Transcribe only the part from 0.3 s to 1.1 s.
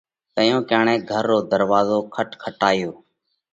تئيون ڪڻئيڪ